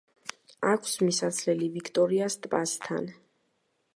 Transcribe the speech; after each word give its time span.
აქვს 0.71 0.93
მისასვლელი 1.07 1.69
ვიქტორიას 1.77 2.39
ტბასთან. 2.47 3.09